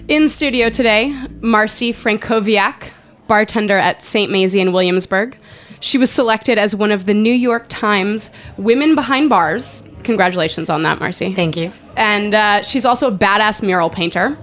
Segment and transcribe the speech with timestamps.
[0.08, 1.12] in studio today
[1.42, 2.92] marcy franckowiak
[3.28, 5.36] bartender at st mazie in williamsburg
[5.80, 10.84] she was selected as one of the new york times women behind bars congratulations on
[10.84, 11.74] that marcy Thank you.
[11.98, 14.38] and uh, she's also a badass mural painter.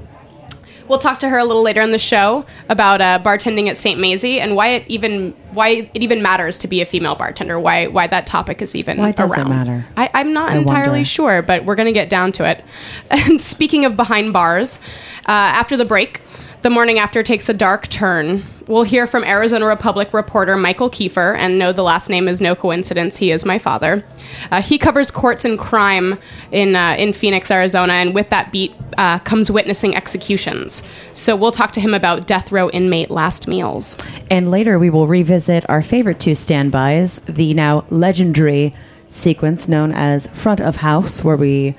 [0.89, 4.01] We'll talk to her a little later in the show about uh, bartending at St.
[4.01, 7.59] Mazie and why it even why it even matters to be a female bartender.
[7.59, 9.87] Why why that topic is even Why does it matter?
[9.97, 11.05] I, I'm not I entirely wonder.
[11.05, 12.65] sure, but we're going to get down to it.
[13.11, 14.79] And speaking of behind bars,
[15.27, 16.21] uh, after the break,
[16.63, 18.43] the morning after takes a dark turn.
[18.67, 22.55] We'll hear from Arizona Republic reporter Michael Kiefer, and no, the last name is no
[22.55, 23.17] coincidence.
[23.17, 24.05] He is my father.
[24.51, 26.19] Uh, he covers courts and crime
[26.53, 30.83] in uh, in Phoenix, Arizona, and with that beat uh, comes witnessing executions.
[31.13, 33.97] So we'll talk to him about death row inmate last meals.
[34.31, 38.75] And later we will revisit our favorite two standbys, the now legendary
[39.11, 41.75] sequence known as Front of House, where we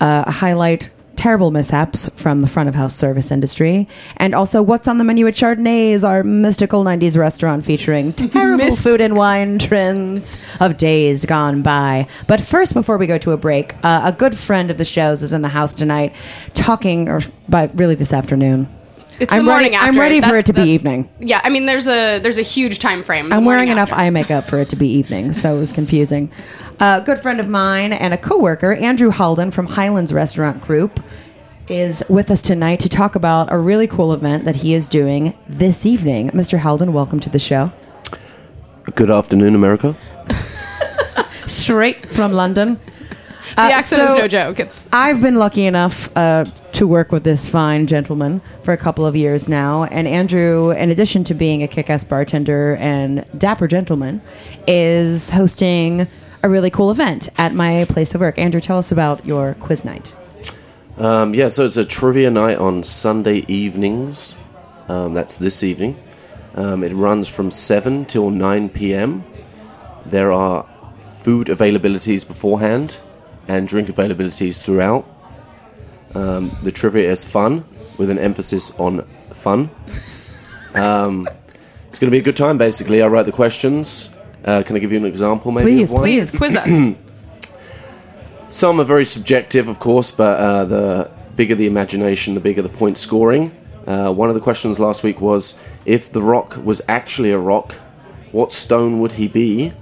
[0.00, 4.98] uh, highlight terrible mishaps from the front of house service industry, and also What's on
[4.98, 10.76] the Menu at Chardonnaise, our mystical 90s restaurant featuring terrible food and wine trends of
[10.76, 12.06] days gone by.
[12.28, 15.22] But first, before we go to a break, uh, a good friend of the show's
[15.22, 16.14] is in the house tonight
[16.54, 18.68] talking, or by really this afternoon.
[19.20, 19.88] It's I'm the morning ready, after.
[19.88, 21.08] I'm ready for it to be that- evening.
[21.18, 23.32] Yeah, I mean, there's a there's a huge time frame.
[23.32, 24.00] I'm wearing enough after.
[24.02, 26.30] eye makeup for it to be evening, so it was confusing.
[26.80, 31.00] A good friend of mine and a coworker, Andrew Halden from Highlands Restaurant Group,
[31.68, 35.36] is with us tonight to talk about a really cool event that he is doing
[35.48, 36.30] this evening.
[36.30, 36.58] Mr.
[36.58, 37.72] Halden, welcome to the show.
[38.94, 39.96] Good afternoon, America.
[41.46, 42.74] Straight from London.
[43.56, 44.60] The Uh, accent is no joke.
[44.60, 46.44] It's I've been lucky enough uh,
[46.78, 49.82] to work with this fine gentleman for a couple of years now.
[49.82, 54.22] And Andrew, in addition to being a kick ass bartender and dapper gentleman,
[54.68, 56.06] is hosting
[56.44, 58.38] a really cool event at my place of work.
[58.38, 60.14] Andrew, tell us about your quiz night.
[60.98, 64.36] Um, yeah, so it's a trivia night on Sunday evenings.
[64.86, 66.00] Um, that's this evening.
[66.54, 69.24] Um, it runs from 7 till 9 p.m.
[70.06, 70.64] There are
[70.96, 72.98] food availabilities beforehand
[73.48, 75.17] and drink availabilities throughout.
[76.14, 77.64] Um, the trivia is fun,
[77.98, 79.70] with an emphasis on fun.
[80.74, 81.28] Um,
[81.88, 83.02] it's going to be a good time, basically.
[83.02, 84.10] I write the questions.
[84.44, 85.72] Uh, can I give you an example, maybe?
[85.72, 86.02] Please, of one?
[86.02, 86.96] please quiz us.
[88.48, 92.68] Some are very subjective, of course, but uh, the bigger the imagination, the bigger the
[92.68, 93.54] point scoring.
[93.86, 97.72] Uh, one of the questions last week was if The Rock was actually a rock,
[98.32, 99.72] what stone would he be,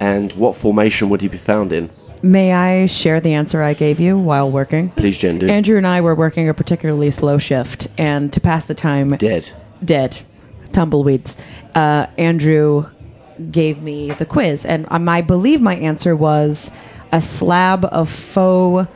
[0.00, 1.90] and what formation would he be found in?
[2.22, 4.88] May I share the answer I gave you while working?
[4.90, 5.48] Please, Jen, do.
[5.48, 9.50] Andrew and I were working a particularly slow shift, and to pass the time, Dead.
[9.84, 10.18] dead
[10.72, 11.36] tumbleweeds
[11.74, 12.84] uh, andrew
[13.50, 16.70] gave me the quiz and um, i believe my answer was
[17.12, 18.86] a slab of faux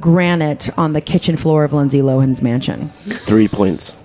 [0.00, 3.96] granite on the kitchen floor of lindsay lohan's mansion Three points.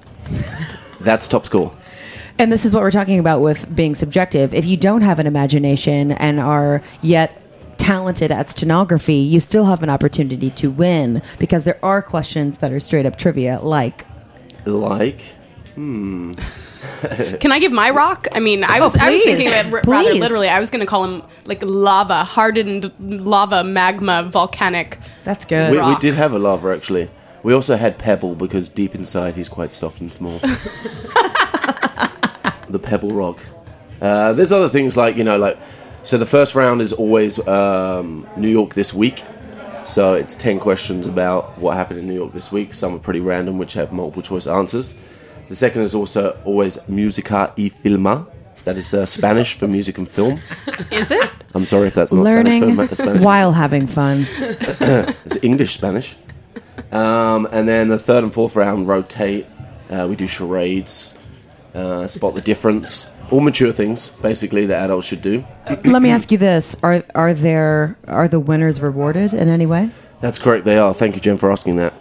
[1.00, 1.76] That's top score.
[2.38, 5.26] and this is what we're talking about with being subjective if you don't have an
[5.28, 7.41] imagination and are yet
[7.92, 12.72] talented at stenography you still have an opportunity to win because there are questions that
[12.72, 14.06] are straight up trivia like
[14.66, 15.22] Like,
[15.76, 18.28] Can I give my rock?
[18.32, 20.48] I mean, I was I was Oh, thinking of it r- rather literally.
[20.48, 24.98] I was going to call him like lava, hardened lava, magma, volcanic.
[25.24, 27.10] that's good we, we did have a lava, actually.
[27.44, 30.38] We also had Pebble because deep inside he's quite soft and small.
[32.70, 33.40] the Pebble Rock.
[34.02, 35.58] Uh, there's other things like, you know, like,
[36.04, 39.24] so the first round is always um, New York this week.
[39.84, 42.74] So it's 10 questions about what happened in New York this week.
[42.74, 44.98] Some are pretty random, which have multiple choice answers.
[45.50, 48.28] The second is also always Musica y Filma.
[48.64, 50.40] That is uh, Spanish for music and film.
[50.92, 51.30] Is it?
[51.56, 53.24] I'm sorry if that's not learning Spanish for Spanish.
[53.24, 54.26] while having fun
[55.26, 56.16] It's English Spanish.
[56.92, 59.48] Um, and then the third and fourth round rotate.
[59.90, 61.18] Uh, we do charades,
[61.74, 63.12] uh, spot the difference.
[63.32, 65.46] All mature things, basically, that adults should do.
[65.86, 69.90] Let me ask you this: Are are there are the winners rewarded in any way?
[70.20, 70.94] That's correct, they are.
[70.94, 71.94] Thank you, Jen, for asking that.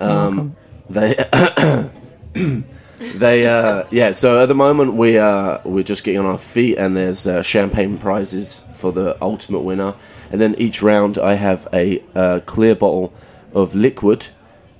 [0.00, 0.56] Um,
[0.90, 1.14] they
[2.98, 4.12] they uh, yeah.
[4.12, 7.42] So at the moment we are we're just getting on our feet, and there's uh,
[7.42, 9.94] champagne prizes for the ultimate winner,
[10.30, 13.12] and then each round I have a uh, clear bottle
[13.52, 14.28] of liquid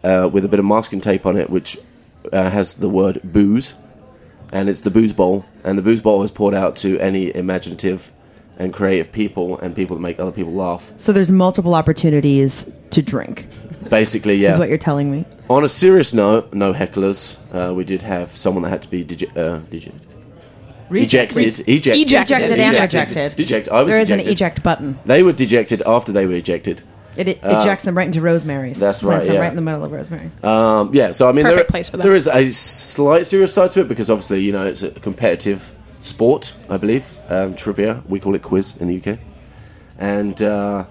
[0.03, 1.79] uh, with a bit of masking tape on it, which
[2.33, 3.75] uh, has the word booze,
[4.53, 8.13] and it's the booze bowl, and the booze bowl is poured out to any imaginative
[8.59, 10.93] and creative people and people that make other people laugh.
[10.97, 13.47] So there's multiple opportunities to drink.
[13.89, 14.53] Basically, yeah.
[14.53, 15.25] Is what you're telling me.
[15.49, 17.39] On a serious note, no hecklers.
[17.55, 19.93] Uh, we did have someone that had to be digi- uh, digi-
[20.91, 21.61] ejected.
[21.61, 21.69] Ejected.
[21.69, 23.37] Ejected Ejected and ejected.
[23.37, 23.73] Dejected.
[23.73, 24.99] I was There is an eject button.
[25.07, 26.83] They were dejected after they were ejected.
[27.19, 28.81] It, it ejects them right into Rosemary's.
[28.81, 29.41] Uh, that's Plants right, them yeah.
[29.41, 30.33] right in the middle of Rosemary's.
[30.45, 32.07] Um, yeah, so I mean, Perfect there, place for them.
[32.07, 35.73] there is a slight serious side to it because obviously, you know, it's a competitive
[35.99, 37.19] sport, I believe.
[37.29, 39.19] Um, trivia, we call it quiz in the UK,
[39.99, 40.85] and uh,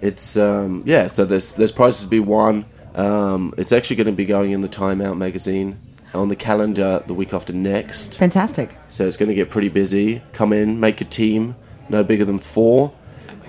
[0.00, 1.06] it's um, yeah.
[1.06, 2.66] So there's there's prizes to be won.
[2.96, 5.78] Um, it's actually going to be going in the Time Out magazine
[6.14, 8.18] on the calendar the week after next.
[8.18, 8.76] Fantastic.
[8.88, 10.22] So it's going to get pretty busy.
[10.32, 11.56] Come in, make a team,
[11.88, 12.92] no bigger than four.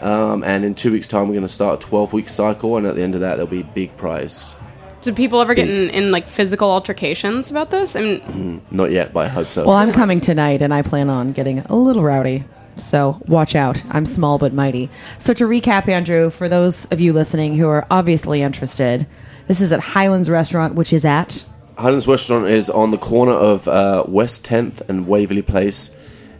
[0.01, 2.77] Um, and in two weeks' time, we're going to start a 12 week cycle.
[2.77, 4.55] And at the end of that, there'll be a big prize.
[5.01, 7.95] Do people ever get in, in like physical altercations about this?
[7.95, 9.65] I mean, Not yet, but I hope so.
[9.65, 12.43] Well, I'm coming tonight, and I plan on getting a little rowdy.
[12.77, 13.83] So watch out.
[13.91, 14.89] I'm small but mighty.
[15.17, 19.07] So to recap, Andrew, for those of you listening who are obviously interested,
[19.47, 21.45] this is at Highlands Restaurant, which is at
[21.77, 25.95] Highlands Restaurant is on the corner of uh, West 10th and Waverley Place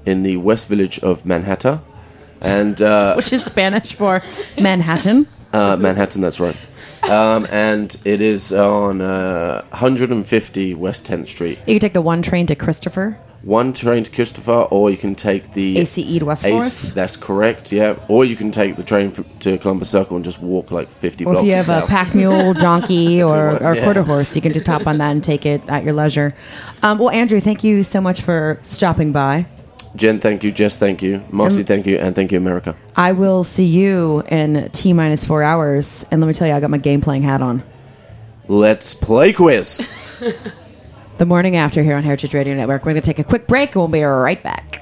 [0.06, 1.81] in the West Village of Manhattan.
[2.42, 4.22] And uh, which is Spanish for
[4.60, 5.28] Manhattan.
[5.54, 6.56] uh, Manhattan, that's right.
[7.10, 11.60] Um, and it is on uh, 150 West 10th Street.
[11.68, 13.18] You can take the one train to Christopher.
[13.44, 16.96] One train to Christopher, or you can take the ACE to West Ace- Fourth.
[16.96, 17.96] That's correct, yeah.
[18.08, 21.26] Or you can take the train f- to Columbus Circle and just walk like 50
[21.26, 21.90] Or if blocks you have a south.
[21.90, 23.84] pack mule, donkey, or, or yeah.
[23.84, 26.34] quarter horse, you can just hop on that and take it at your leisure.
[26.82, 29.46] Um, well, Andrew, thank you so much for stopping by.
[29.95, 30.51] Jen, thank you.
[30.51, 31.24] Jess, thank you.
[31.30, 31.97] Marcy, Um, thank you.
[31.97, 32.75] And thank you, America.
[32.95, 36.06] I will see you in T minus four hours.
[36.12, 37.63] And let me tell you, I got my game playing hat on.
[38.47, 39.88] Let's play quiz.
[41.18, 42.83] The morning after here on Heritage Radio Network.
[42.83, 44.75] We're going to take a quick break and we'll be right back.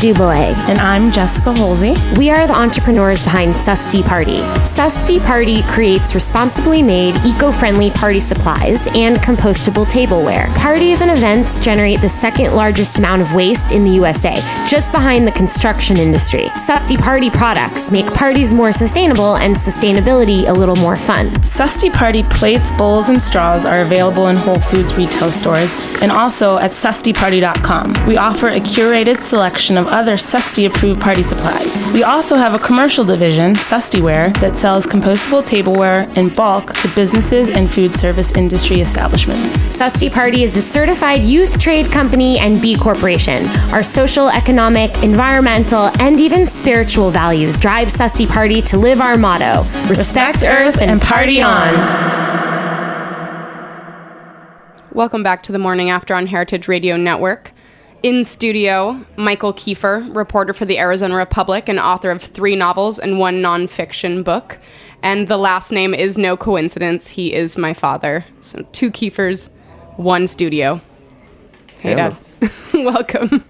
[0.00, 0.54] Dubois.
[0.68, 1.96] And I'm Jessica Holsey.
[2.18, 4.38] We are the entrepreneurs behind Susty Party.
[4.64, 10.46] Susty Party creates responsibly made, eco friendly party supplies and compostable tableware.
[10.56, 14.34] Parties and events generate the second largest amount of waste in the USA,
[14.68, 16.48] just behind the construction industry.
[16.56, 21.28] Susty Party products make parties more sustainable and sustainability a little more fun.
[21.44, 26.58] Susty Party plates, bowls, and straws are available in Whole Foods retail stores and also
[26.58, 28.06] at sustyparty.com.
[28.06, 31.76] We offer a curated selection of other Susty approved party supplies.
[31.92, 37.48] We also have a commercial division, Sustyware, that sells compostable tableware in bulk to businesses
[37.48, 39.56] and food service industry establishments.
[39.74, 43.46] Susty Party is a certified youth trade company and B Corporation.
[43.72, 49.64] Our social, economic, environmental, and even spiritual values drive Susty Party to live our motto
[49.88, 52.26] respect Earth and party on.
[54.92, 57.52] welcome back to the morning after on Heritage Radio Network.
[58.06, 63.18] In studio, Michael Kiefer, reporter for the Arizona Republic and author of three novels and
[63.18, 64.58] one nonfiction book.
[65.02, 67.10] And the last name is no coincidence.
[67.10, 68.24] He is my father.
[68.42, 69.50] So two Kiefers,
[69.96, 70.80] one studio.
[71.80, 72.16] Hey, Hello.
[72.40, 72.52] Dad.
[72.74, 73.44] Welcome.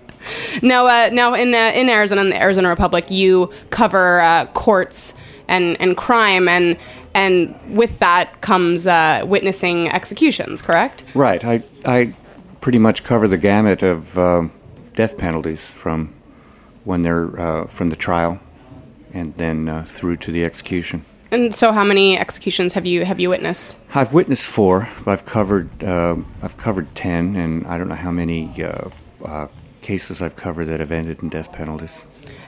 [0.62, 5.12] Now, uh, now in uh, in Arizona, in the Arizona Republic, you cover uh, courts
[5.48, 6.78] and and crime, and
[7.12, 10.62] and with that comes uh, witnessing executions.
[10.62, 11.04] Correct?
[11.12, 11.44] Right.
[11.44, 12.14] I, I
[12.60, 14.52] pretty much cover the gamut of um
[14.94, 16.12] death penalties from
[16.84, 18.40] when they're uh, from the trial
[19.12, 21.04] and then uh, through to the execution.
[21.30, 23.76] And so, how many executions have you have you witnessed?
[23.94, 24.88] I've witnessed four.
[25.04, 28.88] But I've covered uh, I've covered ten, and I don't know how many uh,
[29.24, 29.48] uh,
[29.82, 32.04] cases I've covered that have ended in death penalties.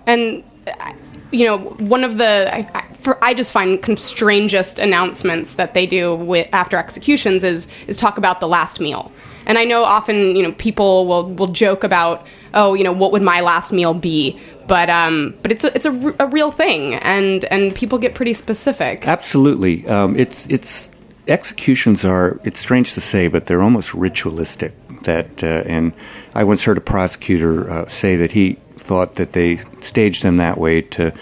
[0.06, 0.92] And uh,
[1.30, 5.54] you know, one of the I, I, for, I just find kind of strangest announcements
[5.54, 9.12] that they do with, after executions is is talk about the last meal.
[9.46, 13.12] And I know often you know people will will joke about oh you know what
[13.12, 16.94] would my last meal be, but um but it's a, it's a, a real thing,
[16.94, 19.06] and and people get pretty specific.
[19.06, 19.86] Absolutely.
[19.86, 20.90] Um, it's it's
[21.26, 22.40] executions are.
[22.44, 24.74] It's strange to say, but they're almost ritualistic.
[25.02, 25.92] That uh, and
[26.34, 30.56] I once heard a prosecutor uh, say that he thought that they staged them that
[30.56, 31.12] way to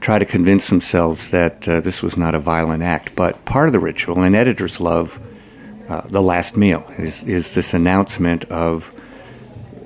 [0.00, 3.16] try to convince themselves that uh, this was not a violent act.
[3.16, 5.20] But part of the ritual, and editors love
[5.88, 8.92] uh, the last meal, is is this announcement of.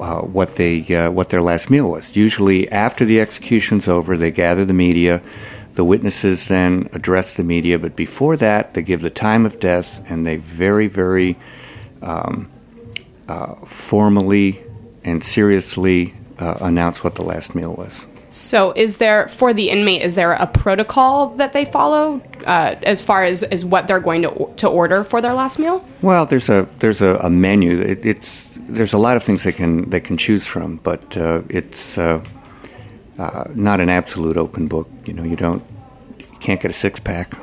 [0.01, 2.17] Uh, what they uh, what their last meal was.
[2.17, 5.23] Usually, after the execution's over, they gather the media.
[5.75, 10.03] The witnesses then address the media, but before that, they give the time of death
[10.11, 11.37] and they very, very
[12.01, 12.51] um,
[13.29, 14.59] uh, formally
[15.05, 18.07] and seriously uh, announce what the last meal was.
[18.31, 20.01] So, is there for the inmate?
[20.01, 24.23] Is there a protocol that they follow uh, as far as, as what they're going
[24.23, 25.85] to to order for their last meal?
[26.01, 27.79] Well, there's a there's a, a menu.
[27.81, 31.43] It, it's there's a lot of things they can they can choose from, but uh,
[31.51, 32.25] it's uh,
[33.19, 34.89] uh, not an absolute open book.
[35.05, 35.63] You know, you don't
[36.19, 37.35] you can't get a six pack.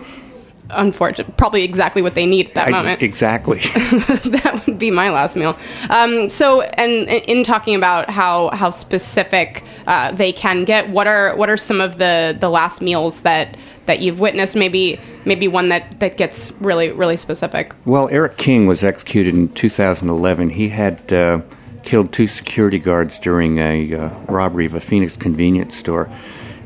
[0.72, 3.02] Unfortunate, probably exactly what they need at that moment.
[3.02, 3.60] exactly.
[3.60, 5.58] that would be my last meal.
[5.90, 11.36] Um, so, and in talking about how how specific uh, they can get, what are
[11.36, 13.58] what are some of the the last meals that
[13.88, 14.56] that you've witnessed?
[14.56, 17.74] Maybe maybe one that that gets really really specific.
[17.86, 20.52] Well, Eric King was executed in 2011.
[20.52, 21.42] He had uh,
[21.84, 26.10] killed two security guards during a uh, robbery of a Phoenix convenience store.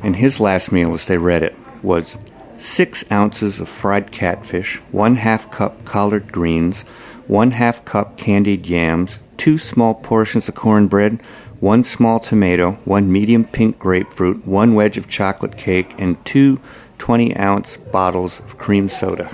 [0.02, 2.18] And his last meal, as they read it, was
[2.58, 6.82] six ounces of fried catfish, one half cup collard greens,
[7.28, 11.22] one half cup candied yams, two small portions of cornbread,
[11.60, 16.60] one small tomato, one medium pink grapefruit, one wedge of chocolate cake, and two
[16.98, 19.34] 20 ounce bottles of cream soda.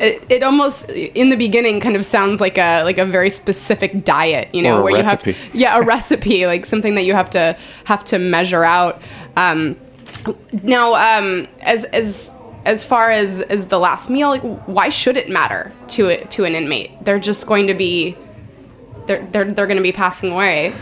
[0.00, 4.04] It, it almost in the beginning kind of sounds like a like a very specific
[4.04, 5.30] diet, you know, Or a where recipe.
[5.30, 9.00] you have yeah a recipe like something that you have to have to measure out.
[9.36, 9.76] Um,
[10.62, 12.30] now, um, as as
[12.64, 16.44] as far as as the last meal, like, why should it matter to it to
[16.44, 17.04] an inmate?
[17.04, 18.16] They're just going to be
[19.06, 20.72] they're they're they're going to be passing away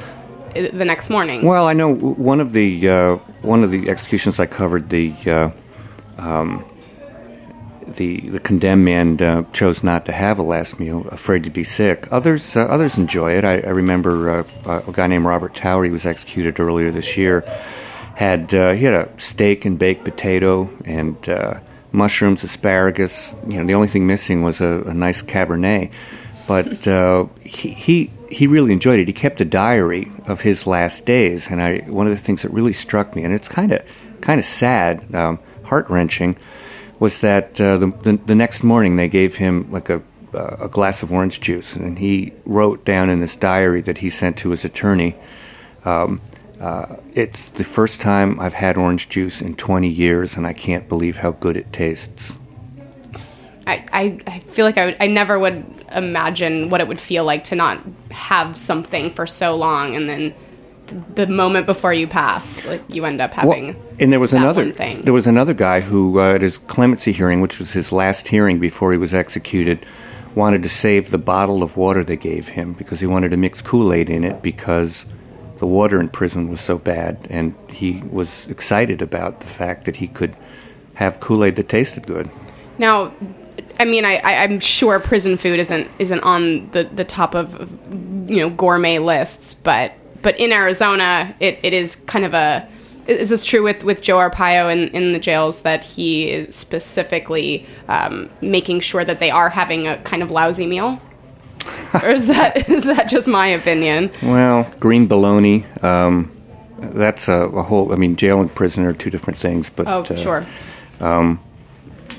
[0.54, 1.44] the next morning.
[1.44, 5.50] Well, I know one of the uh, one of the executions I covered the uh,
[6.18, 6.64] um,
[7.86, 11.64] the the condemned man uh, chose not to have a last meal, afraid to be
[11.64, 12.06] sick.
[12.10, 13.44] Others uh, others enjoy it.
[13.44, 17.44] I, I remember uh, uh, a guy named Robert Towery was executed earlier this year.
[18.20, 21.60] Had uh, he had a steak and baked potato and uh,
[21.90, 23.34] mushrooms, asparagus.
[23.48, 25.90] You know, the only thing missing was a, a nice cabernet.
[26.46, 29.08] But uh, he, he he really enjoyed it.
[29.08, 32.52] He kept a diary of his last days, and I one of the things that
[32.52, 33.80] really struck me, and it's kind of
[34.20, 36.36] kind of sad, um, heart wrenching,
[36.98, 40.02] was that uh, the, the the next morning they gave him like a
[40.34, 44.36] a glass of orange juice, and he wrote down in this diary that he sent
[44.36, 45.16] to his attorney.
[45.86, 46.20] Um,
[46.60, 50.88] uh, it's the first time I've had orange juice in 20 years, and I can't
[50.88, 52.38] believe how good it tastes.
[53.66, 57.24] I, I, I feel like I, would, I never would imagine what it would feel
[57.24, 60.34] like to not have something for so long and then
[60.88, 64.32] th- the moment before you pass like you end up having Well, and there was
[64.32, 65.02] another thing.
[65.02, 68.58] there was another guy who uh, at his clemency hearing, which was his last hearing
[68.58, 69.86] before he was executed,
[70.34, 73.62] wanted to save the bottle of water they gave him because he wanted to mix
[73.62, 75.04] Kool Aid in it because
[75.60, 79.96] the water in prison was so bad, and he was excited about the fact that
[79.96, 80.34] he could
[80.94, 82.28] have Kool Aid that tasted good.
[82.78, 83.12] now
[83.78, 87.54] I mean I, I, I'm sure prison food isn't isn't on the, the top of
[88.28, 92.66] you know gourmet lists but but in Arizona it, it is kind of a
[93.06, 97.66] is this true with, with Joe Arpaio in, in the jails that he is specifically
[97.88, 101.00] um, making sure that they are having a kind of lousy meal?
[102.02, 104.10] or is that is that just my opinion?
[104.22, 105.64] Well, green bologna.
[105.82, 106.30] Um,
[106.78, 107.92] that's a, a whole.
[107.92, 109.68] I mean, jail and prison are two different things.
[109.70, 110.46] But Oh, uh, sure.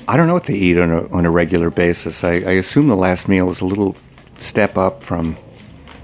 [0.08, 2.24] I don't know what they eat on a, on a regular basis.
[2.24, 3.96] I, I assume the last meal was a little
[4.36, 5.36] step up from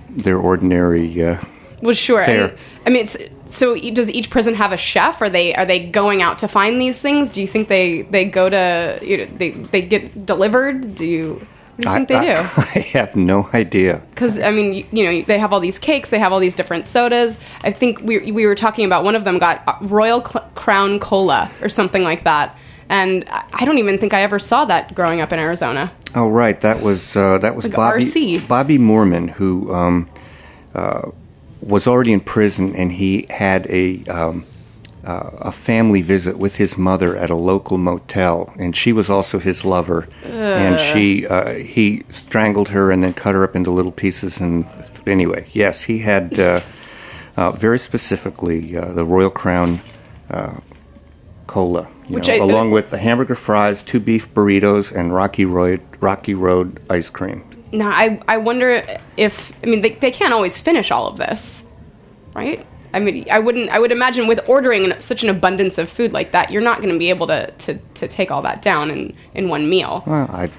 [0.08, 1.22] their ordinary.
[1.22, 1.38] Uh,
[1.82, 2.22] Well, sure.
[2.22, 3.16] And, I mean, it's,
[3.46, 5.20] so does each prison have a chef?
[5.22, 7.30] Are they are they going out to find these things?
[7.30, 10.94] Do you think they they go to you know, they they get delivered?
[10.94, 11.46] Do you
[11.78, 12.40] what do you think I, they do?
[12.40, 14.02] I, I have no idea.
[14.10, 16.56] Because I mean, you, you know, they have all these cakes, they have all these
[16.56, 17.38] different sodas.
[17.62, 20.98] I think we we were talking about one of them got uh, Royal Cl- Crown
[20.98, 22.56] Cola or something like that,
[22.88, 25.92] and I don't even think I ever saw that growing up in Arizona.
[26.14, 26.60] Oh, right.
[26.60, 28.48] That was uh, that was Like Bobby RC.
[28.48, 30.08] Bobby Moormann, who um,
[30.74, 31.10] uh,
[31.60, 34.44] was already in prison, and he had a um,
[35.04, 39.38] uh, a family visit with his mother at a local motel, and she was also
[39.38, 40.06] his lover.
[40.24, 44.40] And she uh, he strangled her and then cut her up into little pieces.
[44.40, 44.66] And
[45.06, 46.60] anyway, yes, he had uh,
[47.36, 49.80] uh, very specifically uh, the Royal Crown.
[50.30, 50.60] Uh,
[51.46, 55.80] Cola, Which know, I- along with the hamburger fries, two beef burritos, and Rocky Road
[55.98, 57.42] Rocky Road ice cream.
[57.72, 58.82] Now, I I wonder
[59.16, 61.64] if I mean they they can't always finish all of this,
[62.34, 62.62] right?
[62.92, 63.70] I mean, I wouldn't.
[63.70, 66.92] I would imagine with ordering such an abundance of food like that, you're not going
[66.92, 70.02] to be able to, to, to take all that down in, in one meal.
[70.06, 70.50] Well, I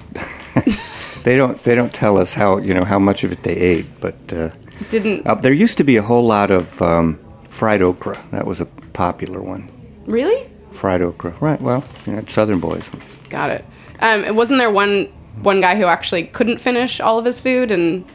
[1.24, 3.86] they don't they don't tell us how you know how much of it they ate,
[4.00, 4.50] but uh,
[4.90, 8.18] Didn't uh, there used to be a whole lot of um, fried okra.
[8.32, 9.70] That was a popular one.
[10.06, 10.48] really?
[10.72, 11.60] Fried okra, right?
[11.60, 12.90] Well, you know, Southern boys.
[13.30, 13.66] Got it.
[14.02, 15.08] Um, wasn't there one
[15.42, 18.06] one guy who actually couldn't finish all of his food and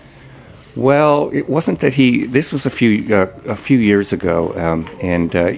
[0.76, 2.26] Well, it wasn't that he.
[2.26, 5.52] This was a few uh, a few years ago, um, and uh,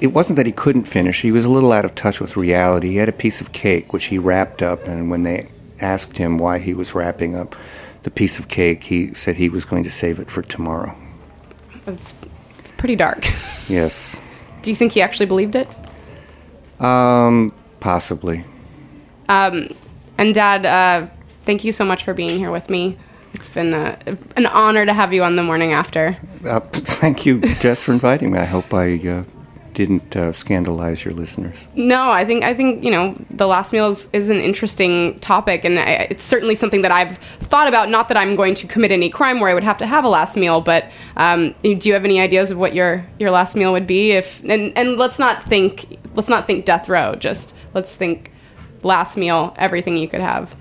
[0.00, 1.22] it wasn't that he couldn't finish.
[1.22, 2.90] He was a little out of touch with reality.
[2.90, 5.48] He had a piece of cake which he wrapped up, and when they
[5.80, 7.56] asked him why he was wrapping up
[8.02, 10.94] the piece of cake, he said he was going to save it for tomorrow.
[11.86, 12.14] it's
[12.76, 13.26] pretty dark.
[13.68, 14.16] Yes,
[14.62, 15.68] Do you think he actually believed it?
[16.80, 18.44] um, possibly.
[19.28, 21.06] And Dad, uh,
[21.44, 22.98] thank you so much for being here with me.
[23.34, 23.96] It's been uh
[24.36, 26.16] an honor to have you on the morning after.
[26.44, 28.38] Uh, thank you, Jess, for inviting me.
[28.38, 29.24] I hope I uh,
[29.74, 31.68] didn't uh, scandalize your listeners.
[31.74, 35.64] No, I think I think you know the last meal is, is an interesting topic,
[35.64, 37.88] and I, it's certainly something that I've thought about.
[37.88, 40.08] Not that I'm going to commit any crime where I would have to have a
[40.08, 43.72] last meal, but um, do you have any ideas of what your your last meal
[43.72, 44.12] would be?
[44.12, 47.14] If and and let's not think let's not think death row.
[47.14, 48.32] Just let's think
[48.82, 50.54] last meal, everything you could have.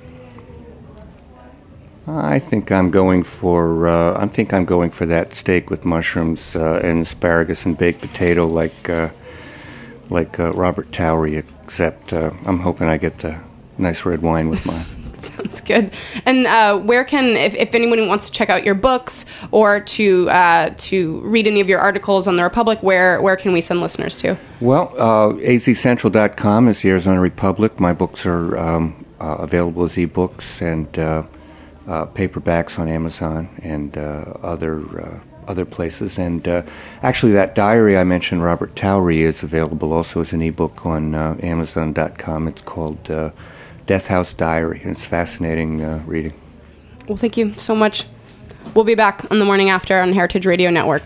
[2.18, 3.88] I think I'm going for.
[3.88, 8.02] Uh, I think I'm going for that steak with mushrooms uh, and asparagus and baked
[8.02, 9.10] potato, like uh,
[10.10, 11.38] like uh, Robert Towery.
[11.38, 13.40] Except uh, I'm hoping I get the
[13.78, 14.86] nice red wine with mine.
[15.20, 15.92] Sounds good.
[16.26, 20.30] And uh, where can, if, if anyone wants to check out your books or to
[20.30, 23.82] uh, to read any of your articles on the Republic, where where can we send
[23.82, 24.38] listeners to?
[24.62, 27.80] well, uh, azcentral.com is the Arizona Republic.
[27.80, 31.28] My books are um, uh, available as ebooks and
[31.90, 36.20] uh, paperbacks on Amazon and uh, other uh, other places.
[36.20, 36.62] And uh,
[37.02, 41.38] actually, that diary I mentioned, Robert Towery, is available also as an ebook on uh,
[41.42, 42.48] Amazon.com.
[42.48, 43.04] It's called
[43.88, 46.34] Death House Diary, and it's fascinating reading.
[47.08, 48.06] Well, thank you so much.
[48.76, 51.02] We'll be back on the morning after on Heritage Radio Network.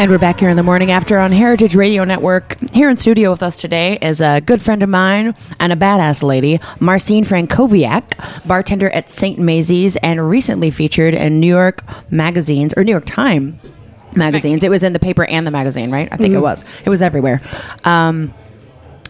[0.00, 2.56] And we're back here in the morning after on Heritage Radio Network.
[2.72, 6.22] Here in studio with us today is a good friend of mine and a badass
[6.22, 9.38] lady, Marcine Franckowiak, bartender at St.
[9.38, 13.60] Mazie's and recently featured in New York magazines or New York Times
[14.16, 14.64] magazines.
[14.64, 16.08] It was in the paper and the magazine, right?
[16.10, 16.64] I think it was.
[16.82, 17.42] It was everywhere.
[17.84, 18.32] Um,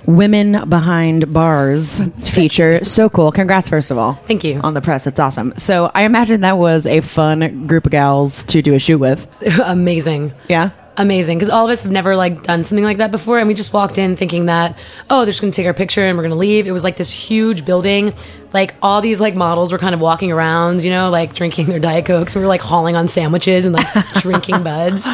[0.06, 2.84] Women Behind Bars feature.
[2.84, 3.32] So cool.
[3.32, 4.14] Congrats, first of all.
[4.26, 4.60] Thank you.
[4.60, 5.06] On the press.
[5.06, 5.54] It's awesome.
[5.56, 9.26] So I imagine that was a fun group of gals to do a shoot with.
[9.64, 10.32] Amazing.
[10.48, 10.70] Yeah.
[11.00, 11.38] Amazing.
[11.38, 13.38] Because all of us have never like done something like that before.
[13.38, 14.76] And we just walked in thinking that,
[15.08, 16.66] oh, they're just going to take our picture and we're going to leave.
[16.66, 18.12] It was like this huge building.
[18.52, 21.78] Like all these like models were kind of walking around, you know, like drinking their
[21.80, 22.34] Diet Cokes.
[22.34, 23.86] We were like hauling on sandwiches and like
[24.20, 25.04] drinking buds.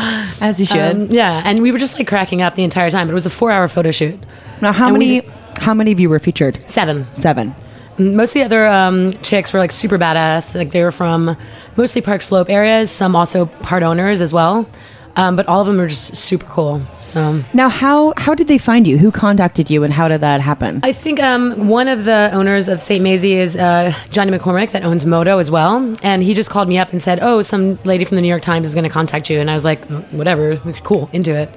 [0.40, 0.96] As you should.
[0.96, 1.40] Um, yeah.
[1.44, 3.06] And we were just like cracking up the entire time.
[3.06, 4.18] But it was a four hour photo shoot.
[4.60, 5.20] now, how and many?
[5.20, 6.68] did- How many of you were featured?
[6.68, 7.06] Seven.
[7.14, 7.54] Seven.
[7.98, 10.54] Most of the other um, chicks were like super badass.
[10.54, 11.36] Like they were from
[11.76, 14.68] mostly Park Slope areas, some also part owners as well.
[15.16, 16.82] Um, but all of them are just super cool.
[17.02, 18.98] So Now, how how did they find you?
[18.98, 20.80] Who contacted you, and how did that happen?
[20.82, 23.02] I think um, one of the owners of St.
[23.02, 25.96] Mazie is uh, Johnny McCormick that owns Moto as well.
[26.02, 28.42] And he just called me up and said, Oh, some lady from the New York
[28.42, 29.40] Times is going to contact you.
[29.40, 31.50] And I was like, "Mm, Whatever, cool, into it.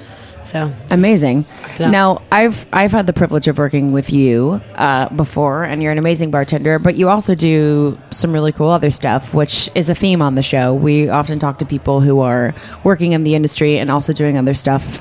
[0.49, 1.45] So Amazing.
[1.79, 5.99] Now, I've I've had the privilege of working with you uh, before, and you're an
[5.99, 6.79] amazing bartender.
[6.79, 10.41] But you also do some really cool other stuff, which is a theme on the
[10.41, 10.73] show.
[10.73, 14.55] We often talk to people who are working in the industry and also doing other
[14.55, 14.99] stuff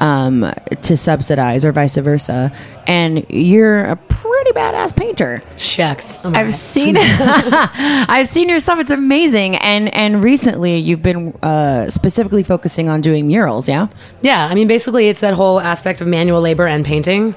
[0.00, 0.52] um,
[0.82, 2.52] to subsidize, or vice versa.
[2.86, 5.42] And you're a pretty badass painter.
[5.56, 6.18] shucks.
[6.22, 6.58] Oh my I've God.
[6.58, 8.78] seen I've seen your stuff.
[8.78, 9.56] It's amazing.
[9.56, 13.68] And and recently you've been uh, specifically focusing on doing murals.
[13.68, 13.88] Yeah.
[14.20, 17.32] Yeah, I mean, basically, it's that whole aspect of manual labor and painting,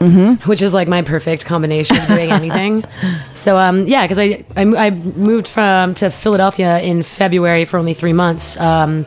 [0.46, 2.84] which is like my perfect combination of doing anything.
[3.34, 7.94] So, um, yeah, because I, I I moved from to Philadelphia in February for only
[7.94, 9.06] three months, um,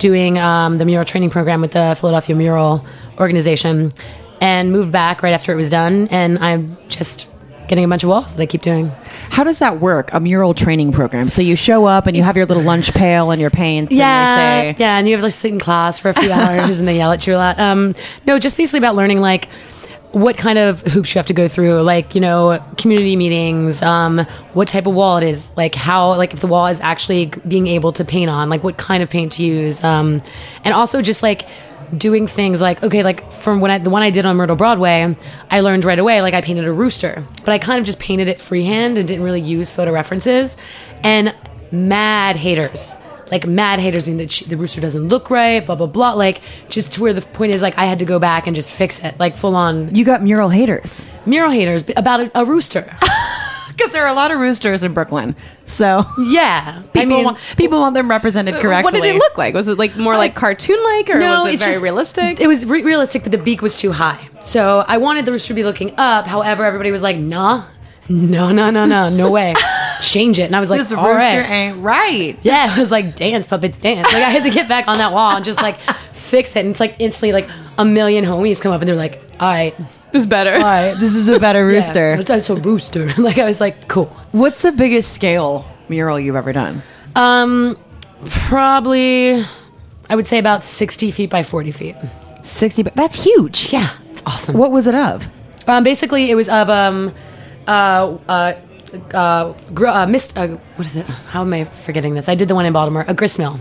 [0.00, 2.84] doing um, the mural training program with the Philadelphia Mural
[3.18, 3.92] Organization,
[4.40, 7.28] and moved back right after it was done, and I'm just
[7.68, 8.88] getting a bunch of walls that I keep doing.
[9.30, 10.12] How does that work?
[10.12, 11.28] A mural training program.
[11.28, 13.92] So you show up and you have your little lunch pail and your paints.
[13.92, 16.14] Yeah, And they say, yeah, and you have to like, sit in class for a
[16.14, 17.60] few hours, and they yell at you a lot.
[17.60, 17.94] Um,
[18.26, 19.48] no, just basically about learning like
[20.12, 24.18] what kind of hoops you have to go through, like you know, community meetings, um,
[24.52, 27.66] what type of wall it is, like how, like if the wall is actually being
[27.66, 30.20] able to paint on, like what kind of paint to use, um,
[30.64, 31.48] and also just like
[31.96, 35.16] doing things like okay like from when I the one I did on Myrtle Broadway
[35.50, 38.28] I learned right away like I painted a rooster but I kind of just painted
[38.28, 40.56] it freehand and didn't really use photo references
[41.02, 41.34] and
[41.72, 42.94] mad haters
[43.30, 46.40] like mad haters mean that she, the rooster doesn't look right blah blah blah like
[46.68, 48.98] just to where the point is like I had to go back and just fix
[49.02, 52.82] it like full on you got mural haters mural haters about a, a rooster
[53.68, 55.34] because there are a lot of roosters in Brooklyn.
[55.64, 58.84] So yeah people I mean want, people want them represented correctly.
[58.98, 59.54] What did it look like?
[59.54, 62.40] Was it like more like cartoon like, or was it very just- realistic?
[62.40, 64.28] It was re- realistic, but the beak was too high.
[64.42, 66.26] So I wanted the rooster to be looking up.
[66.26, 67.64] However, everybody was like, "Nah,
[68.08, 69.54] no, no, no, no, no way,
[70.02, 72.38] change it." And I was like, This "All rooster right." ain't right.
[72.42, 74.06] Yeah, it was like dance puppets dance.
[74.12, 75.78] Like I had to get back on that wall and just like
[76.12, 76.60] fix it.
[76.60, 79.76] And it's like instantly like a million homies come up and they're like, "All right,
[80.12, 80.54] This is better.
[80.54, 82.22] all right, This is a better yeah, rooster.
[82.22, 86.52] that's a rooster." Like I was like, "Cool." What's the biggest scale mural you've ever
[86.52, 86.82] done?
[87.16, 87.76] Um,
[88.26, 89.42] probably
[90.08, 91.96] I would say about sixty feet by forty feet.
[92.42, 93.70] 60, but that's huge.
[93.72, 94.56] Yeah, it's awesome.
[94.56, 95.28] What was it of?
[95.68, 97.14] Um, basically, it was of um,
[97.68, 98.54] uh, uh,
[99.14, 100.36] uh, gr- uh, mist.
[100.36, 101.06] Uh, what is it?
[101.06, 102.28] How am I forgetting this?
[102.28, 103.58] I did the one in Baltimore, a grist mill,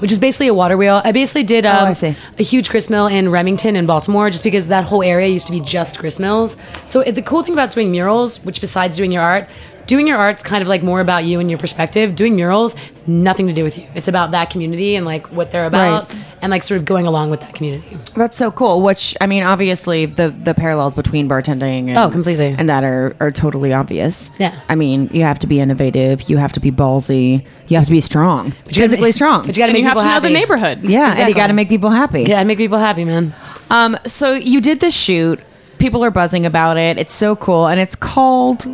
[0.00, 1.00] which is basically a water wheel.
[1.04, 2.14] I basically did um, Oh, I see.
[2.38, 5.52] a huge grist mill in Remington in Baltimore, just because that whole area used to
[5.52, 6.56] be just grist mills.
[6.86, 9.48] So it, the cool thing about doing murals, which besides doing your art.
[9.86, 12.16] Doing your art's kind of like more about you and your perspective.
[12.16, 13.86] Doing murals, has nothing to do with you.
[13.94, 16.18] It's about that community and like what they're about, Right.
[16.42, 17.96] and like sort of going along with that community.
[18.16, 18.82] That's so cool.
[18.82, 22.54] Which I mean, obviously, the the parallels between bartending and, Oh, completely.
[22.58, 24.30] and that are are totally obvious.
[24.38, 24.58] Yeah.
[24.68, 26.28] I mean, you have to be innovative.
[26.28, 27.44] You have to be ballsy.
[27.68, 29.46] You have to be strong, physically strong.
[29.46, 30.82] But you got to and make you have people to know the neighborhood.
[30.82, 32.24] yeah, and you got to make people happy.
[32.24, 33.34] Yeah, make people happy, man.
[33.70, 33.96] Um.
[34.04, 35.38] So you did this shoot.
[35.78, 36.98] People are buzzing about it.
[36.98, 38.66] It's so cool, and it's called.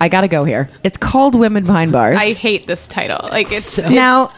[0.00, 0.68] I gotta go here.
[0.84, 2.18] It's called Women Behind Bars.
[2.18, 3.28] I hate this title.
[3.30, 4.32] Like it's now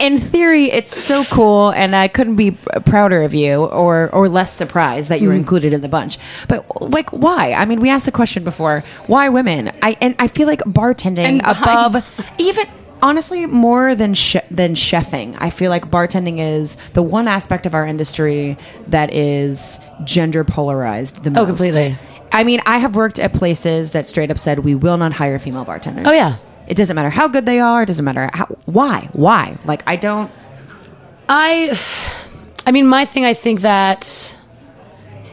[0.00, 2.50] in theory it's so cool and i couldn't be
[2.86, 5.38] prouder of you or or less surprised that you were Mm.
[5.38, 9.28] included in the bunch but like why i mean we asked the question before why
[9.28, 12.04] women i and i feel like bartending And behind- above
[12.38, 12.66] even
[13.02, 17.74] honestly more than sh- than chefing i feel like bartending is the one aspect of
[17.74, 18.56] our industry
[18.88, 21.96] that is gender polarized the most Oh, completely.
[22.38, 25.38] I mean i have worked at places that straight up said we will not hire
[25.38, 26.36] female bartenders Oh, yeah.
[26.68, 27.82] it doesn't matter how good they are.
[27.82, 28.46] It doesn't matter how,
[28.78, 29.08] why.
[29.12, 29.56] Why?
[29.64, 30.30] Like I don't.
[31.28, 31.76] I,
[32.66, 33.24] I mean, my thing.
[33.24, 34.00] I think that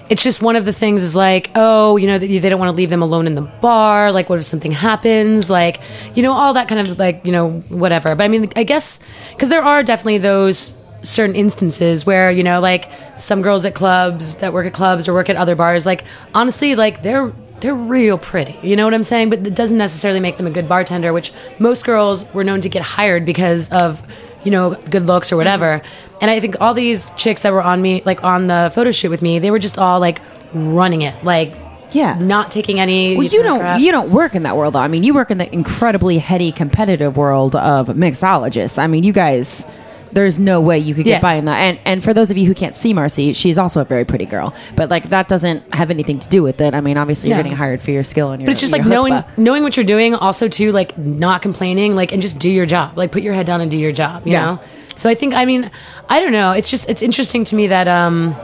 [0.10, 2.70] it's just one of the things is like, oh, you know, that they don't want
[2.70, 4.12] to leave them alone in the bar.
[4.12, 5.50] Like, what if something happens?
[5.50, 5.80] Like,
[6.16, 8.14] you know, all that kind of like, you know, whatever.
[8.16, 9.00] But I mean, I guess
[9.32, 14.38] because there are definitely those certain instances where you know like some girls at clubs
[14.38, 18.18] that work at clubs or work at other bars like honestly like they're they're real
[18.18, 21.12] pretty you know what i'm saying but it doesn't necessarily make them a good bartender
[21.14, 24.02] which most girls were known to get hired because of
[24.46, 26.18] you know good looks or whatever mm-hmm.
[26.22, 29.10] and i think all these chicks that were on me like on the photo shoot
[29.10, 30.22] with me they were just all like
[30.54, 31.54] running it like
[31.92, 32.18] Yeah.
[32.20, 33.80] not taking any Well, you don't crap.
[33.82, 34.80] you don't work in that world though.
[34.80, 38.78] I mean, you work in the incredibly heady competitive world of mixologists.
[38.80, 39.66] I mean, you guys
[40.14, 41.20] there's no way you could get Yeah.
[41.22, 41.58] by in that.
[41.58, 44.26] And and for those of you who can't see Marcy, she's also a very pretty
[44.26, 44.54] girl.
[44.76, 46.74] But like that doesn't have anything to do with it.
[46.74, 47.44] I mean, obviously you're Yeah.
[47.44, 49.38] getting hired for your skill and your But it's just your like knowing chutzpah.
[49.38, 52.98] knowing what you're doing, also too like not complaining, like and just do your job.
[52.98, 54.26] Like put your head down and do your job.
[54.26, 54.46] You Yeah.
[54.46, 54.60] know.
[54.96, 55.70] So I think I mean
[56.10, 56.52] I don't know.
[56.52, 58.36] It's just it's interesting to me that um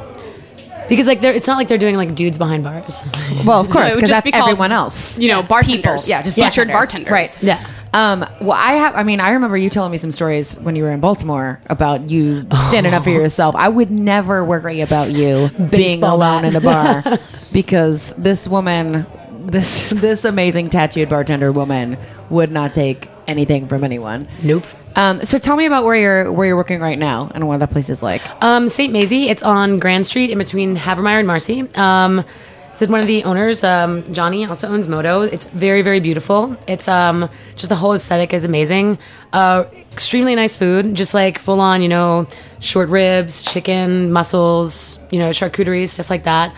[0.90, 3.04] because like they're it's not like they're doing like dudes behind bars.
[3.46, 5.18] Well, of course, because just that's be called, everyone else.
[5.18, 6.10] You know, bartenders.
[6.10, 7.08] Yeah, just featured bartenders.
[7.10, 7.12] bartenders.
[7.12, 7.44] Right.
[7.44, 7.68] yeah.
[7.94, 8.96] Um, well, I have.
[8.96, 12.10] I mean, I remember you telling me some stories when you were in Baltimore about
[12.10, 13.56] you standing up for yourself.
[13.56, 17.04] I would never worry about you being alone in a bar
[17.52, 19.06] because this woman,
[19.46, 21.98] this this amazing tattooed bartender woman,
[22.30, 24.28] would not take anything from anyone.
[24.44, 24.66] Nope.
[24.96, 27.72] Um, so tell me about where you're where you're working right now and what that
[27.72, 28.22] place is like.
[28.44, 28.92] Um, St.
[28.92, 29.30] Mazie.
[29.30, 31.70] It's on Grand Street in between Havemeyer and Marcy.
[31.76, 32.26] Um,
[32.74, 35.22] said one of the owners, um, Johnny, also owns Moto.
[35.22, 36.56] It's very, very beautiful.
[36.68, 39.00] It's um, just the whole aesthetic is amazing.
[39.34, 42.28] Uh, extremely nice food, just like full on, you know,
[42.60, 46.56] short ribs, chicken, mussels, you know, charcuterie, stuff like that.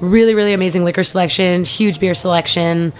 [0.00, 2.92] Really, really amazing liquor selection, huge beer selection.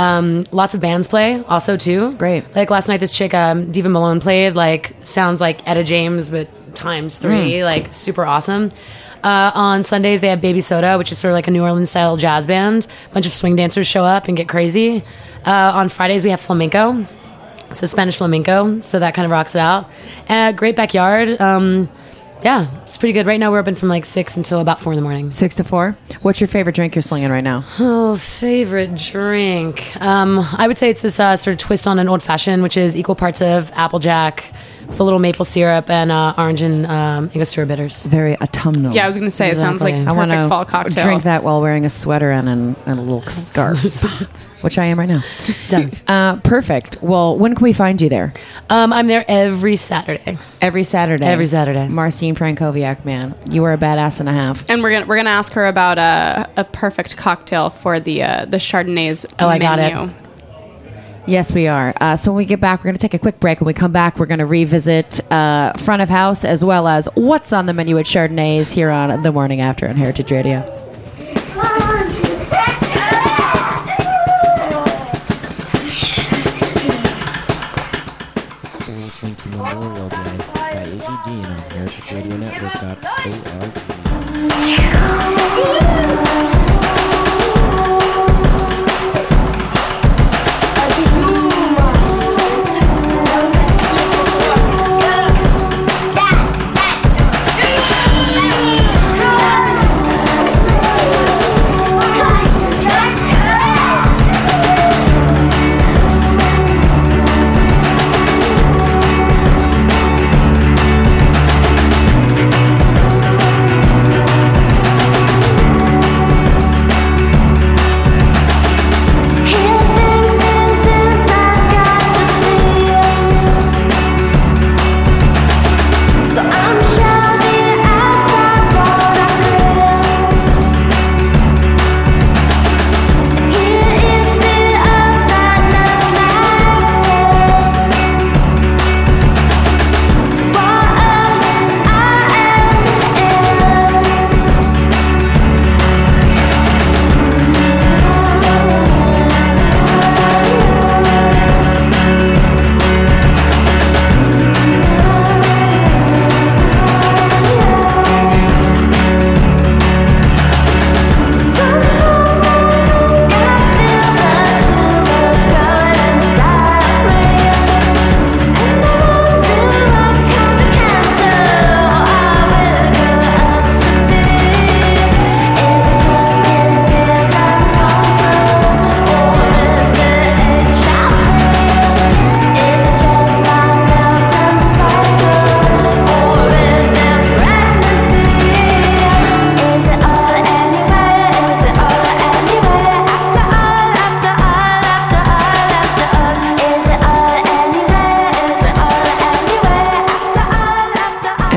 [0.00, 2.14] Um, lots of bands play also too.
[2.16, 2.54] Great.
[2.56, 4.54] Like last night, this chick, um, Diva Malone, played.
[4.54, 7.62] Like sounds like Etta James, but times three.
[7.64, 8.70] Like super awesome.
[9.22, 11.90] Uh, on Sundays, they have Baby Soda, which is sort of like a New Orleans
[11.90, 12.86] style jazz band.
[13.10, 15.04] A bunch of swing dancers show up and get crazy.
[15.44, 17.06] Uh, on Fridays, we have flamenco,
[17.74, 18.80] so Spanish flamenco.
[18.80, 19.90] So that kind of rocks it out.
[20.28, 21.38] Uh, great backyard.
[21.38, 21.90] Um,
[22.42, 23.26] yeah, it's pretty good.
[23.26, 25.30] Right now, we're open from like six until about four in the morning.
[25.30, 25.96] Six to four.
[26.22, 27.64] What's your favorite drink you're slinging right now?
[27.78, 29.96] Oh, favorite drink.
[30.00, 32.76] Um, I would say it's this uh, sort of twist on an old fashioned, which
[32.76, 34.52] is equal parts of applejack
[34.90, 38.06] with a little maple syrup and uh, orange and um, Angostura bitters.
[38.06, 38.92] Very autumnal.
[38.94, 40.08] Yeah, I was going to say it sounds like Exactly.
[40.08, 41.04] I want perfect to fall cocktail.
[41.04, 43.80] drink that while wearing a sweater and, an, and a little scarf,
[44.62, 45.22] which I am right now.
[45.68, 45.90] Done.
[46.06, 46.98] Uh, perfect.
[47.02, 48.32] Well, when can we find you there?
[48.68, 50.38] Um, I'm there every Saturday.
[50.60, 51.24] Every Saturday.
[51.24, 51.88] Every Saturday.
[51.88, 54.68] Marcine Franckowiak, man, you are a badass and a half.
[54.68, 58.44] And we're gonna we're gonna ask her about a, a perfect cocktail for the uh,
[58.44, 59.24] the Chardonnaise.
[59.38, 60.10] Oh, I got it.
[61.30, 61.94] Yes, we are.
[62.00, 63.60] Uh, so when we get back, we're going to take a quick break.
[63.60, 67.08] When we come back, we're going to revisit uh, front of house as well as
[67.14, 70.80] what's on the menu at Chardonnaise here on the morning after on Heritage Radio.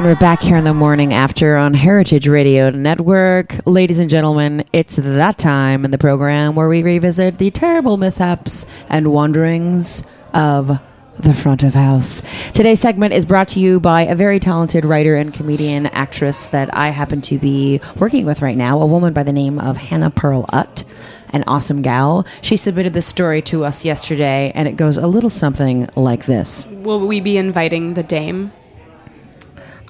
[0.03, 3.65] And we're back here in the morning after on Heritage Radio Network.
[3.65, 8.65] Ladies and gentlemen, it's that time in the program where we revisit the terrible mishaps
[8.89, 10.77] and wanderings of
[11.19, 12.21] the front of house.
[12.51, 16.75] Today's segment is brought to you by a very talented writer and comedian actress that
[16.75, 20.11] I happen to be working with right now, a woman by the name of Hannah
[20.11, 20.83] Pearl Utt.
[21.29, 22.27] An awesome gal.
[22.41, 26.67] She submitted this story to us yesterday, and it goes a little something like this.
[26.67, 28.51] Will we be inviting the dame?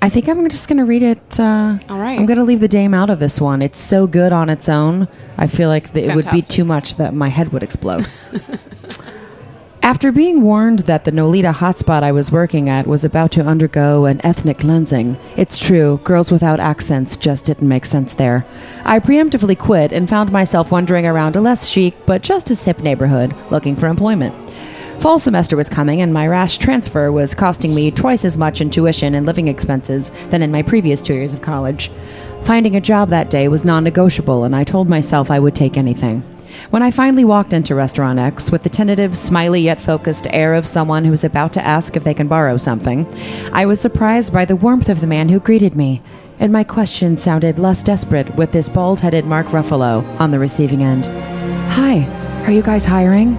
[0.04, 1.40] I think I'm just going to read it.
[1.40, 2.20] Uh, All right.
[2.20, 3.62] I'm going to leave the dame out of this one.
[3.62, 5.08] It's so good on its own.
[5.38, 8.06] I feel like it would be too much that my head would explode.
[9.82, 14.04] After being warned that the Nolita hotspot I was working at was about to undergo
[14.04, 18.46] an ethnic cleansing, it's true, girls without accents just didn't make sense there.
[18.84, 22.80] I preemptively quit and found myself wandering around a less chic but just as hip
[22.80, 24.43] neighborhood looking for employment.
[25.04, 28.70] Fall semester was coming, and my rash transfer was costing me twice as much in
[28.70, 31.92] tuition and living expenses than in my previous two years of college.
[32.44, 35.76] Finding a job that day was non negotiable, and I told myself I would take
[35.76, 36.22] anything.
[36.70, 40.66] When I finally walked into Restaurant X with the tentative, smiley yet focused air of
[40.66, 43.06] someone who is about to ask if they can borrow something,
[43.52, 46.02] I was surprised by the warmth of the man who greeted me,
[46.40, 50.82] and my question sounded less desperate with this bald headed Mark Ruffalo on the receiving
[50.82, 51.08] end.
[51.74, 52.06] Hi,
[52.46, 53.38] are you guys hiring?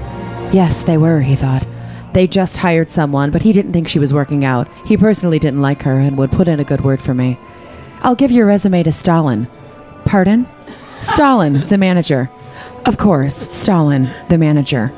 [0.54, 1.66] Yes, they were, he thought.
[2.12, 4.68] They just hired someone, but he didn't think she was working out.
[4.86, 7.36] He personally didn't like her and would put in a good word for me.
[8.02, 9.48] I'll give your resume to Stalin.
[10.04, 10.46] Pardon?
[11.00, 12.30] Stalin, the manager.
[12.86, 14.92] Of course, Stalin, the manager.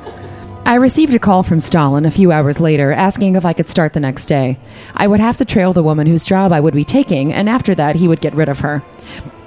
[0.67, 3.95] I received a call from Stalin a few hours later asking if I could start
[3.95, 4.59] the next day.
[4.95, 7.75] I would have to trail the woman whose job I would be taking, and after
[7.77, 8.83] that, he would get rid of her.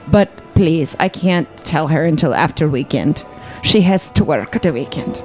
[0.08, 3.24] But please, I can't tell her until after weekend.
[3.62, 5.24] She has to work the weekend.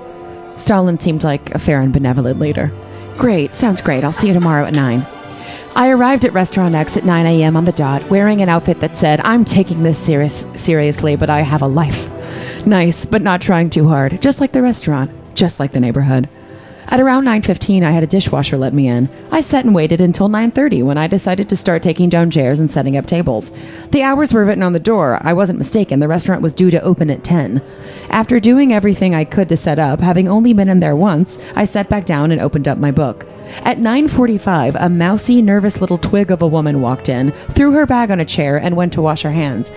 [0.56, 2.70] Stalin seemed like a fair and benevolent leader.
[3.18, 4.04] Great, sounds great.
[4.04, 5.06] I'll see you tomorrow at 9.
[5.76, 7.56] I arrived at Restaurant X at 9 a.m.
[7.56, 11.40] on the dot, wearing an outfit that said, I'm taking this serious, seriously, but I
[11.40, 12.08] have a life.
[12.64, 16.28] Nice, but not trying too hard, just like the restaurant, just like the neighborhood.
[16.88, 19.08] At around 9:15, I had a dishwasher let me in.
[19.32, 22.70] I sat and waited until 9:30 when I decided to start taking down chairs and
[22.70, 23.52] setting up tables.
[23.90, 25.18] The hours were written on the door.
[25.22, 26.00] I wasn't mistaken.
[26.00, 27.60] The restaurant was due to open at 10.
[28.10, 31.64] After doing everything I could to set up, having only been in there once, I
[31.64, 33.26] sat back down and opened up my book.
[33.62, 38.10] At 9:45, a mousy, nervous little twig of a woman walked in, threw her bag
[38.10, 39.72] on a chair and went to wash her hands.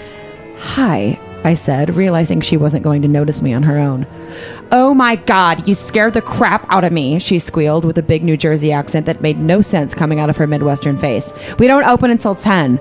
[0.58, 4.06] "Hi," I said, realizing she wasn't going to notice me on her own.
[4.70, 8.22] Oh my god, you scared the crap out of me, she squealed with a big
[8.22, 11.32] New Jersey accent that made no sense coming out of her Midwestern face.
[11.58, 12.76] We don't open until 10.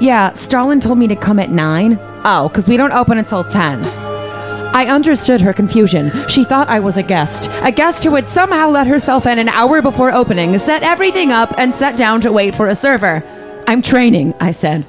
[0.00, 1.96] Yeah, Stalin told me to come at 9.
[2.24, 3.84] Oh, because we don't open until 10.
[3.84, 6.10] I understood her confusion.
[6.28, 7.48] She thought I was a guest.
[7.62, 11.54] A guest who had somehow let herself in an hour before opening, set everything up,
[11.56, 13.22] and sat down to wait for a server.
[13.68, 14.84] I'm training, I said.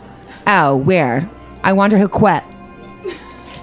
[0.47, 1.29] Oh, where?
[1.61, 2.43] I wonder who quit.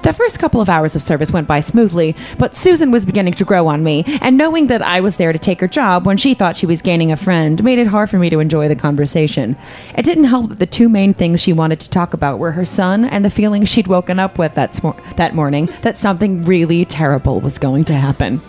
[0.04, 3.44] The first couple of hours of service went by smoothly, but Susan was beginning to
[3.44, 6.34] grow on me, and knowing that I was there to take her job when she
[6.34, 9.56] thought she was gaining a friend made it hard for me to enjoy the conversation.
[9.96, 12.66] It didn't help that the two main things she wanted to talk about were her
[12.66, 14.78] son and the feeling she'd woken up with that,
[15.16, 18.42] that morning that something really terrible was going to happen.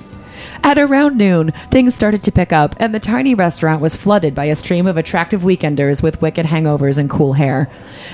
[0.64, 4.46] At around noon, things started to pick up, and the tiny restaurant was flooded by
[4.46, 7.70] a stream of attractive weekenders with wicked hangovers and cool hair.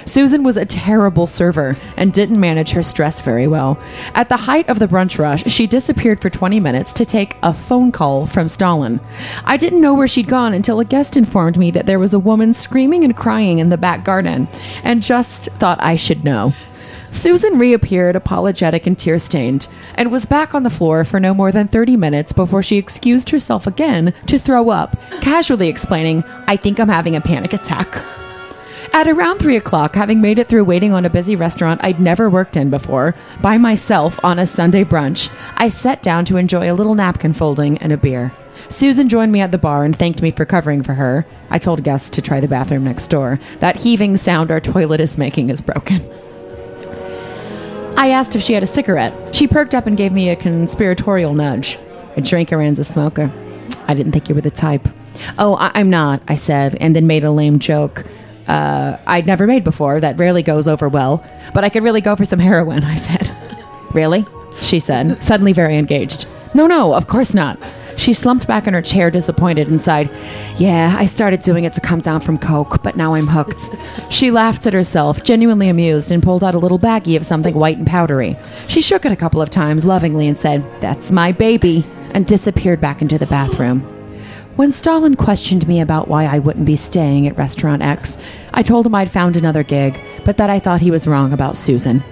[0.05, 3.79] Susan was a terrible server and didn't manage her stress very well.
[4.13, 7.53] At the height of the brunch rush, she disappeared for 20 minutes to take a
[7.53, 8.99] phone call from Stalin.
[9.45, 12.19] I didn't know where she'd gone until a guest informed me that there was a
[12.19, 14.47] woman screaming and crying in the back garden,
[14.83, 16.53] and just thought I should know.
[17.11, 21.51] Susan reappeared, apologetic and tear stained, and was back on the floor for no more
[21.51, 26.79] than 30 minutes before she excused herself again to throw up, casually explaining, I think
[26.79, 28.01] I'm having a panic attack.
[28.93, 32.29] At around 3 o'clock, having made it through waiting on a busy restaurant I'd never
[32.29, 36.75] worked in before, by myself on a Sunday brunch, I sat down to enjoy a
[36.75, 38.33] little napkin folding and a beer.
[38.69, 41.25] Susan joined me at the bar and thanked me for covering for her.
[41.49, 43.39] I told guests to try the bathroom next door.
[43.59, 46.01] That heaving sound our toilet is making is broken.
[47.97, 49.35] I asked if she had a cigarette.
[49.35, 51.77] She perked up and gave me a conspiratorial nudge.
[52.17, 53.31] A drinker and a smoker.
[53.87, 54.87] I didn't think you were the type.
[55.37, 58.05] Oh, I- I'm not, I said, and then made a lame joke.
[58.47, 59.99] Uh, I'd never made before.
[59.99, 61.23] That rarely goes over well.
[61.53, 63.29] But I could really go for some heroin, I said.
[63.93, 64.25] really?
[64.57, 66.25] She said, suddenly very engaged.
[66.53, 67.59] No, no, of course not.
[68.01, 70.09] She slumped back in her chair, disappointed, and sighed,
[70.57, 73.69] Yeah, I started doing it to come down from Coke, but now I'm hooked.
[74.09, 77.77] she laughed at herself, genuinely amused, and pulled out a little baggie of something white
[77.77, 78.37] and powdery.
[78.67, 81.85] She shook it a couple of times lovingly and said, That's my baby,
[82.15, 83.81] and disappeared back into the bathroom.
[84.55, 88.17] When Stalin questioned me about why I wouldn't be staying at Restaurant X,
[88.51, 91.55] I told him I'd found another gig, but that I thought he was wrong about
[91.55, 92.03] Susan.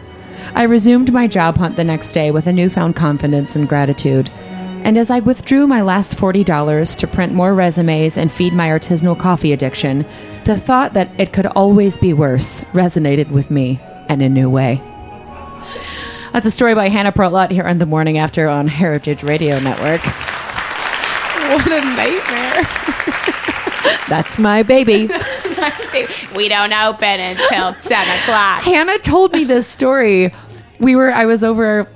[0.54, 4.30] I resumed my job hunt the next day with a newfound confidence and gratitude.
[4.84, 9.18] And as I withdrew my last $40 to print more resumes and feed my artisanal
[9.18, 10.06] coffee addiction,
[10.46, 14.82] the thought that it could always be worse resonated with me in a new way.
[16.34, 20.02] That's a story by Hannah Perlott here on The Morning After on Heritage Radio Network.
[21.50, 22.64] What a nightmare.
[24.10, 25.08] That's my baby.
[25.08, 26.14] That's my baby.
[26.36, 28.62] we don't open until 10 o'clock.
[28.64, 30.34] Hannah told me this story.
[30.80, 31.88] We were I was over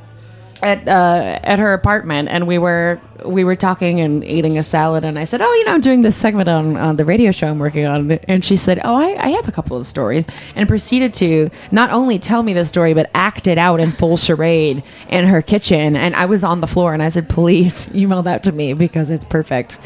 [0.64, 5.06] at uh, at her apartment and we were we were talking and eating a salad
[5.06, 7.48] and I said, "Oh, you know, I'm doing this segment on, on the radio show
[7.48, 10.68] I'm working on." And she said, "Oh, I, I have a couple of stories," and
[10.68, 14.84] proceeded to not only tell me the story but act it out in full charade
[15.10, 15.96] in her kitchen.
[15.96, 19.10] And I was on the floor and I said, "Please email that to me because
[19.10, 19.80] it's perfect."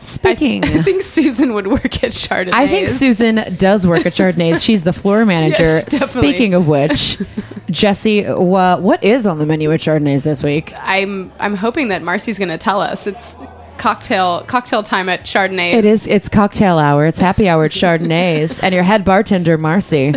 [0.00, 2.54] Speaking, I think Susan would work at Chardonnay.
[2.54, 4.64] I think Susan does work at Chardonnaise.
[4.64, 5.62] She's the floor manager.
[5.62, 6.10] Yes.
[6.12, 7.18] Speaking of which,
[7.70, 10.72] Jessie, wha- what is on the menu at Chardonnaise this week?
[10.78, 13.06] I'm I'm hoping that Marcy's going to tell us.
[13.06, 13.36] It's
[13.76, 15.74] cocktail cocktail time at Chardonnaise.
[15.74, 16.06] It is.
[16.06, 17.06] It's cocktail hour.
[17.06, 20.14] It's happy hour at Chardonnaise, and your head bartender, Marcy.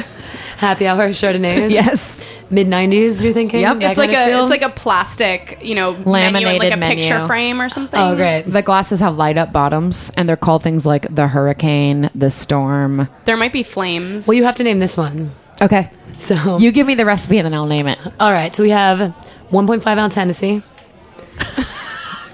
[0.57, 1.71] Happy hour at Chardonnaise.
[1.71, 2.22] Yes.
[2.54, 3.24] Mid nineties.
[3.24, 3.62] You're thinking?
[3.62, 3.80] Yep.
[3.80, 4.41] That It's like kind of a feel?
[4.43, 7.04] it's like a plastic, you know, menu, Laminated like a menu.
[7.04, 7.99] picture frame or something.
[7.99, 8.43] oh great.
[8.43, 13.10] The glasses have light up bottoms, and they're called things like the hurricane, the storm.
[13.26, 14.28] There might be flames.
[14.28, 15.32] Well, you have to name this one.
[15.62, 17.97] Okay, So you give me the recipe, and then I'll name it.
[18.20, 18.56] all right.
[18.56, 18.99] So we have
[19.51, 20.62] 1.5 ounce Hennessy.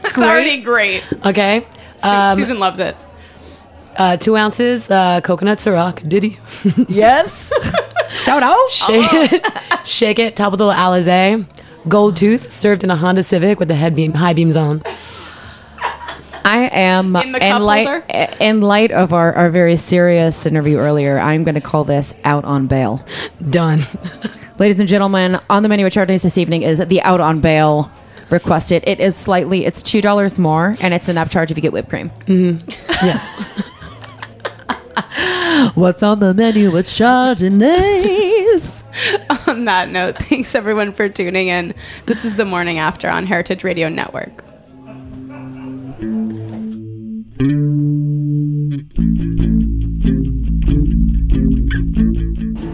[0.04, 1.04] it's already great.
[1.26, 1.66] Okay.
[2.04, 2.96] Um, Susan loves it.
[3.98, 6.08] uh, two ounces uh, coconut Ciroc.
[6.08, 6.40] Diddy.
[6.90, 7.52] Yes.
[8.18, 8.56] Shout out.
[8.56, 8.70] Oh.
[8.72, 9.48] Shake it.
[9.88, 10.36] Shake it.
[10.36, 11.48] Top of the Alizé.
[11.88, 14.84] Gold tooth served in a Honda Civic with the head beam, high beams on.
[16.46, 21.20] I am In the cup light in light of our, our very serious interview earlier.
[21.20, 23.06] I'm going to call this out on bail.
[23.50, 23.80] Done.
[24.58, 27.92] Ladies and gentlemen, on the menu at Chardonnaise this evening is the out on bail
[28.30, 28.84] requested.
[28.88, 31.90] It is slightly, it's two dollars more, and it's an upcharge if you get whipped
[31.90, 32.10] cream.
[32.26, 32.70] Mm-hmm.
[33.06, 33.72] yes.
[35.76, 38.84] What's on the menu at Chardonnaise?
[39.48, 41.74] On that note, thanks everyone for tuning in.
[42.06, 44.44] This is the morning after on Heritage Radio Network.